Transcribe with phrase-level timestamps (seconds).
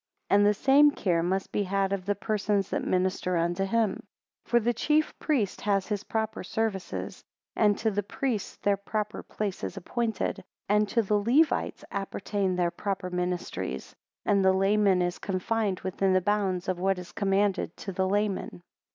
[0.31, 3.91] 17 And the same care must be had of the persons that minister unto him.
[3.97, 4.03] 18
[4.45, 7.23] For the chief priest has his proper services;
[7.55, 12.71] and to the priest their proper place is appointed; and to the Levites appertain their
[12.71, 13.95] proper ministries;
[14.25, 18.63] and the layman is confined within the bounds of what is commanded to laymen.